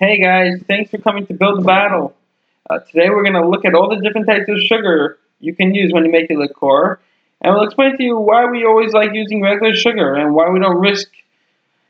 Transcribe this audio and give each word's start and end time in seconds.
Hey 0.00 0.22
guys, 0.22 0.62
thanks 0.68 0.92
for 0.92 0.98
coming 0.98 1.26
to 1.26 1.34
Build 1.34 1.58
the 1.58 1.64
Bottle. 1.64 2.14
Uh, 2.70 2.78
today 2.78 3.10
we're 3.10 3.24
going 3.24 3.34
to 3.34 3.48
look 3.48 3.64
at 3.64 3.74
all 3.74 3.88
the 3.88 4.00
different 4.00 4.28
types 4.28 4.48
of 4.48 4.56
sugar 4.60 5.18
you 5.40 5.56
can 5.56 5.74
use 5.74 5.92
when 5.92 6.04
you 6.04 6.12
make 6.12 6.30
your 6.30 6.38
liqueur, 6.38 7.00
and 7.40 7.52
we'll 7.52 7.64
explain 7.64 7.96
to 7.96 8.02
you 8.04 8.16
why 8.16 8.44
we 8.44 8.64
always 8.64 8.92
like 8.92 9.10
using 9.12 9.42
regular 9.42 9.74
sugar 9.74 10.14
and 10.14 10.36
why 10.36 10.50
we 10.50 10.60
don't 10.60 10.78
risk 10.78 11.08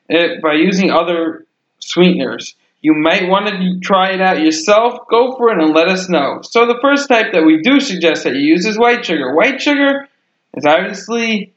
it 0.09 0.41
by 0.41 0.55
using 0.55 0.91
other 0.91 1.45
sweeteners. 1.81 2.55
You 2.81 2.95
might 2.95 3.29
want 3.29 3.49
to 3.49 3.79
try 3.81 4.13
it 4.13 4.23
out 4.23 4.41
yourself. 4.41 5.01
Go 5.11 5.37
for 5.37 5.51
it 5.51 5.63
and 5.63 5.75
let 5.75 5.89
us 5.89 6.09
know. 6.09 6.41
So 6.45 6.65
the 6.65 6.79
first 6.81 7.11
type 7.11 7.35
that 7.35 7.45
we 7.45 7.61
do 7.61 7.79
suggest 7.79 8.25
that 8.25 8.35
you 8.35 8.41
use 8.41 8.65
is 8.65 8.79
white 8.79 9.05
sugar. 9.05 9.35
White 9.35 9.61
sugar 9.61 10.09
is 10.55 10.65
obviously 10.65 11.53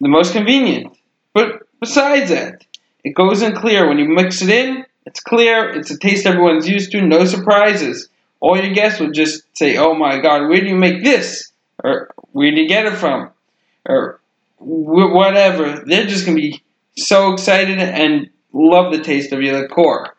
the 0.00 0.08
most 0.08 0.32
convenient, 0.32 0.98
but 1.32 1.62
besides 1.78 2.30
that, 2.30 2.66
it 3.04 3.14
goes 3.14 3.40
in 3.40 3.54
clear 3.54 3.86
when 3.86 4.00
you 4.00 4.08
mix 4.08 4.42
it 4.42 4.48
in. 4.48 4.84
It's 5.04 5.20
clear. 5.20 5.70
It's 5.70 5.90
a 5.90 5.98
taste 5.98 6.26
everyone's 6.26 6.68
used 6.68 6.92
to. 6.92 7.02
No 7.02 7.24
surprises. 7.24 8.08
All 8.40 8.56
your 8.56 8.74
guests 8.74 9.00
will 9.00 9.10
just 9.10 9.44
say, 9.56 9.76
"Oh 9.76 9.94
my 9.94 10.20
God, 10.20 10.48
where 10.48 10.60
do 10.60 10.66
you 10.66 10.76
make 10.76 11.02
this?" 11.04 11.52
or 11.82 12.10
"Where 12.32 12.50
do 12.50 12.60
you 12.60 12.68
get 12.68 12.86
it 12.86 12.94
from?" 12.94 13.30
or 13.88 14.20
whatever. 14.58 15.82
They're 15.86 16.06
just 16.06 16.24
gonna 16.24 16.36
be 16.36 16.62
so 16.96 17.32
excited 17.32 17.78
and 17.78 18.30
love 18.52 18.92
the 18.92 19.02
taste 19.02 19.32
of 19.32 19.42
your 19.42 19.60
liqueur. 19.60 20.12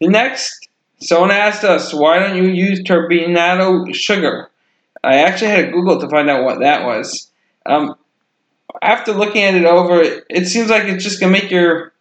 The 0.00 0.08
next, 0.08 0.68
someone 1.00 1.30
asked 1.30 1.64
us, 1.64 1.92
"Why 1.92 2.18
don't 2.18 2.36
you 2.36 2.50
use 2.50 2.82
turbinado 2.82 3.94
sugar?" 3.94 4.50
I 5.02 5.18
actually 5.18 5.50
had 5.50 5.66
to 5.66 5.72
Google 5.72 6.00
to 6.00 6.08
find 6.08 6.30
out 6.30 6.44
what 6.44 6.60
that 6.60 6.84
was. 6.84 7.30
Um, 7.66 7.94
after 8.82 9.12
looking 9.12 9.42
at 9.42 9.54
it 9.54 9.64
over, 9.64 10.02
it 10.28 10.46
seems 10.46 10.70
like 10.70 10.84
it's 10.84 11.04
just 11.04 11.20
gonna 11.20 11.32
make 11.32 11.50
your 11.50 11.93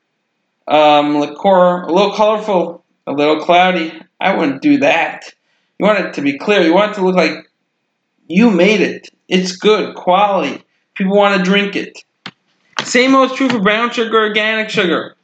um, 0.67 1.19
liqueur 1.19 1.83
a 1.83 1.91
little 1.91 2.13
colorful, 2.13 2.83
a 3.07 3.11
little 3.11 3.39
cloudy. 3.39 3.93
I 4.19 4.35
wouldn't 4.35 4.61
do 4.61 4.77
that. 4.79 5.33
You 5.79 5.85
want 5.85 5.99
it 5.99 6.13
to 6.13 6.21
be 6.21 6.37
clear. 6.37 6.61
You 6.61 6.73
want 6.73 6.91
it 6.91 6.95
to 6.95 7.05
look 7.05 7.15
like 7.15 7.49
you 8.27 8.51
made 8.51 8.81
it. 8.81 9.09
It's 9.27 9.55
good 9.55 9.95
quality. 9.95 10.63
People 10.95 11.15
want 11.15 11.37
to 11.37 11.43
drink 11.43 11.75
it. 11.75 12.03
Same 12.83 13.15
old 13.15 13.35
true 13.35 13.49
for 13.49 13.59
brown 13.59 13.91
sugar, 13.91 14.17
organic 14.17 14.69
sugar. 14.69 15.15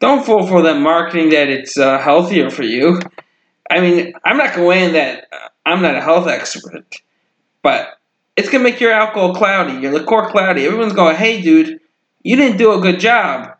Don't 0.00 0.24
fall 0.24 0.46
for 0.46 0.62
that 0.62 0.80
marketing 0.80 1.30
that 1.30 1.48
it's 1.48 1.78
uh, 1.78 1.98
healthier 1.98 2.50
for 2.50 2.62
you. 2.62 3.00
I 3.70 3.80
mean, 3.80 4.12
I'm 4.24 4.36
not 4.36 4.54
going 4.54 4.92
that 4.92 5.28
uh, 5.32 5.48
I'm 5.64 5.80
not 5.80 5.94
a 5.94 6.00
health 6.00 6.28
expert, 6.28 6.96
but 7.62 7.98
it's 8.36 8.50
gonna 8.50 8.64
make 8.64 8.80
your 8.80 8.92
alcohol 8.92 9.34
cloudy, 9.34 9.80
your 9.80 9.92
liqueur 9.92 10.28
cloudy. 10.30 10.66
Everyone's 10.66 10.92
going, 10.92 11.16
"Hey, 11.16 11.40
dude, 11.40 11.80
you 12.22 12.36
didn't 12.36 12.58
do 12.58 12.72
a 12.72 12.80
good 12.80 13.00
job." 13.00 13.53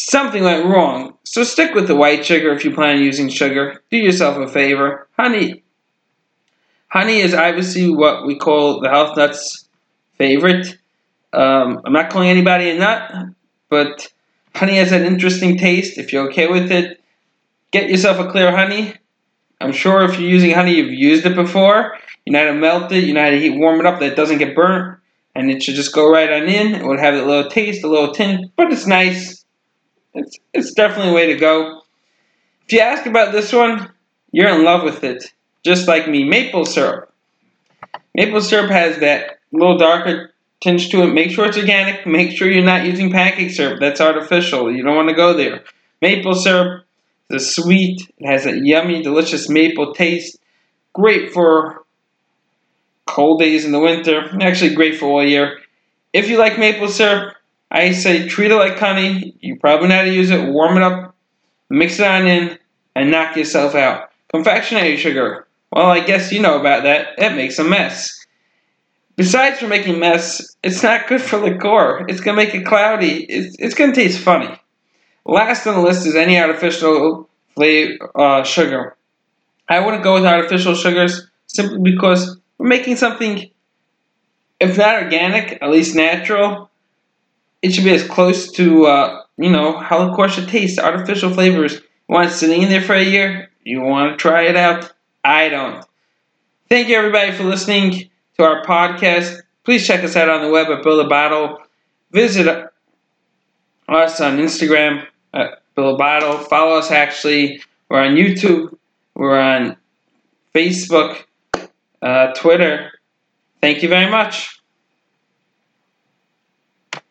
Something 0.00 0.44
went 0.44 0.64
wrong. 0.64 1.18
So 1.24 1.42
stick 1.42 1.74
with 1.74 1.88
the 1.88 1.96
white 1.96 2.24
sugar 2.24 2.52
if 2.52 2.64
you 2.64 2.72
plan 2.72 2.96
on 2.96 3.02
using 3.02 3.28
sugar. 3.28 3.82
Do 3.90 3.96
yourself 3.96 4.36
a 4.36 4.46
favor. 4.46 5.08
Honey. 5.18 5.64
Honey 6.86 7.18
is 7.18 7.34
obviously 7.34 7.90
what 7.90 8.24
we 8.24 8.38
call 8.38 8.80
the 8.80 8.88
health 8.88 9.16
nuts 9.16 9.68
favorite. 10.16 10.78
Um, 11.32 11.80
I'm 11.84 11.92
not 11.92 12.10
calling 12.10 12.28
anybody 12.28 12.70
a 12.70 12.78
nut, 12.78 13.12
but 13.68 14.06
honey 14.54 14.76
has 14.76 14.92
an 14.92 15.04
interesting 15.04 15.58
taste. 15.58 15.98
If 15.98 16.12
you're 16.12 16.28
okay 16.28 16.46
with 16.46 16.70
it, 16.70 17.00
get 17.72 17.90
yourself 17.90 18.20
a 18.20 18.30
clear 18.30 18.52
honey. 18.52 18.94
I'm 19.60 19.72
sure 19.72 20.04
if 20.04 20.18
you're 20.18 20.30
using 20.30 20.52
honey, 20.52 20.76
you've 20.76 20.92
used 20.92 21.26
it 21.26 21.34
before. 21.34 21.98
You 22.24 22.32
know 22.32 22.38
how 22.38 22.52
to 22.52 22.54
melt 22.54 22.92
it, 22.92 23.02
you 23.02 23.14
know 23.14 23.24
how 23.24 23.30
to 23.30 23.40
heat 23.40 23.58
warm 23.58 23.80
it 23.80 23.86
up 23.86 23.98
that 23.98 24.12
it 24.12 24.16
doesn't 24.16 24.38
get 24.38 24.54
burnt, 24.54 25.00
and 25.34 25.50
it 25.50 25.60
should 25.60 25.74
just 25.74 25.92
go 25.92 26.08
right 26.08 26.32
on 26.32 26.48
in. 26.48 26.76
It 26.76 26.86
would 26.86 27.00
have 27.00 27.14
a 27.14 27.24
little 27.24 27.50
taste, 27.50 27.82
a 27.82 27.88
little 27.88 28.14
tint, 28.14 28.52
but 28.54 28.72
it's 28.72 28.86
nice. 28.86 29.37
It's 30.14 30.38
it's 30.52 30.72
definitely 30.72 31.12
a 31.12 31.14
way 31.14 31.26
to 31.32 31.38
go. 31.38 31.82
If 32.66 32.72
you 32.72 32.80
ask 32.80 33.06
about 33.06 33.32
this 33.32 33.52
one, 33.52 33.90
you're 34.32 34.50
in 34.50 34.64
love 34.64 34.82
with 34.82 35.04
it, 35.04 35.32
just 35.64 35.88
like 35.88 36.08
me. 36.08 36.24
Maple 36.24 36.64
syrup. 36.64 37.12
Maple 38.14 38.40
syrup 38.40 38.70
has 38.70 38.98
that 38.98 39.38
little 39.52 39.78
darker 39.78 40.32
tinge 40.60 40.90
to 40.90 41.02
it. 41.02 41.12
Make 41.12 41.30
sure 41.30 41.46
it's 41.46 41.56
organic. 41.56 42.06
Make 42.06 42.36
sure 42.36 42.50
you're 42.50 42.64
not 42.64 42.84
using 42.84 43.10
pancake 43.10 43.50
syrup. 43.50 43.80
That's 43.80 44.00
artificial. 44.00 44.74
You 44.74 44.82
don't 44.82 44.96
want 44.96 45.08
to 45.08 45.14
go 45.14 45.34
there. 45.34 45.64
Maple 46.02 46.34
syrup 46.34 46.84
is 47.30 47.54
sweet. 47.54 48.10
It 48.18 48.26
has 48.26 48.46
a 48.46 48.58
yummy, 48.58 49.02
delicious 49.02 49.48
maple 49.48 49.94
taste. 49.94 50.38
Great 50.92 51.32
for 51.32 51.84
cold 53.06 53.40
days 53.40 53.64
in 53.64 53.72
the 53.72 53.80
winter. 53.80 54.22
Actually, 54.40 54.74
great 54.74 54.98
for 54.98 55.06
all 55.06 55.24
year. 55.24 55.58
If 56.12 56.28
you 56.28 56.38
like 56.38 56.58
maple 56.58 56.88
syrup, 56.88 57.34
I 57.70 57.92
say 57.92 58.28
treat 58.28 58.50
it 58.50 58.56
like 58.56 58.78
honey. 58.78 59.36
You 59.40 59.56
probably 59.56 59.88
know 59.88 59.96
how 59.96 60.02
to 60.02 60.12
use 60.12 60.30
it. 60.30 60.52
Warm 60.52 60.76
it 60.76 60.82
up, 60.82 61.14
mix 61.68 61.98
it 61.98 62.06
on 62.06 62.26
in, 62.26 62.58
and 62.94 63.10
knock 63.10 63.36
yourself 63.36 63.74
out. 63.74 64.10
Confectionery 64.32 64.96
sugar. 64.96 65.46
Well, 65.70 65.86
I 65.86 66.00
guess 66.00 66.32
you 66.32 66.40
know 66.40 66.58
about 66.58 66.84
that. 66.84 67.08
It 67.18 67.34
makes 67.34 67.58
a 67.58 67.64
mess. 67.64 68.24
Besides 69.16 69.58
for 69.58 69.66
making 69.66 69.98
mess, 69.98 70.56
it's 70.62 70.82
not 70.82 71.08
good 71.08 71.20
for 71.20 71.38
liqueur. 71.38 72.06
It's 72.08 72.20
gonna 72.20 72.36
make 72.36 72.54
it 72.54 72.64
cloudy. 72.64 73.24
It's, 73.24 73.56
it's 73.58 73.74
gonna 73.74 73.94
taste 73.94 74.20
funny. 74.20 74.58
Last 75.26 75.66
on 75.66 75.74
the 75.74 75.82
list 75.82 76.06
is 76.06 76.14
any 76.14 76.38
artificial 76.38 77.28
flavor 77.54 78.10
uh, 78.18 78.44
sugar. 78.44 78.96
I 79.68 79.80
wouldn't 79.80 80.02
go 80.02 80.14
with 80.14 80.24
artificial 80.24 80.74
sugars 80.74 81.26
simply 81.48 81.78
because 81.90 82.38
we're 82.56 82.68
making 82.68 82.96
something, 82.96 83.50
if 84.60 84.78
not 84.78 85.02
organic, 85.02 85.60
at 85.60 85.68
least 85.68 85.94
natural 85.94 86.70
it 87.62 87.72
should 87.72 87.84
be 87.84 87.94
as 87.94 88.06
close 88.06 88.50
to 88.52 88.86
uh, 88.86 89.22
you 89.36 89.50
know 89.50 89.78
how 89.78 90.02
liqueur 90.02 90.28
should 90.28 90.48
taste. 90.48 90.78
Artificial 90.78 91.32
flavors. 91.32 91.74
You 91.74 92.14
want 92.14 92.28
it 92.28 92.32
sitting 92.32 92.62
in 92.62 92.68
there 92.68 92.82
for 92.82 92.94
a 92.94 93.02
year? 93.02 93.50
You 93.64 93.80
want 93.82 94.12
to 94.12 94.16
try 94.16 94.42
it 94.42 94.56
out? 94.56 94.92
I 95.24 95.48
don't. 95.48 95.84
Thank 96.68 96.88
you 96.88 96.96
everybody 96.96 97.32
for 97.32 97.44
listening 97.44 98.10
to 98.36 98.44
our 98.44 98.64
podcast. 98.64 99.40
Please 99.64 99.86
check 99.86 100.02
us 100.04 100.16
out 100.16 100.28
on 100.28 100.42
the 100.42 100.50
web 100.50 100.68
at 100.68 100.82
Build 100.82 101.04
a 101.04 101.08
Bottle. 101.08 101.58
Visit 102.12 102.46
us 103.88 104.20
on 104.20 104.38
Instagram 104.38 105.06
at 105.34 105.62
Build 105.74 105.94
a 105.94 105.98
Bottle. 105.98 106.38
Follow 106.38 106.78
us 106.78 106.90
actually. 106.90 107.62
We're 107.88 108.00
on 108.00 108.14
YouTube. 108.14 108.76
We're 109.14 109.38
on 109.38 109.76
Facebook, 110.54 111.24
uh, 112.02 112.32
Twitter. 112.32 112.92
Thank 113.60 113.82
you 113.82 113.88
very 113.88 114.10
much. 114.10 114.57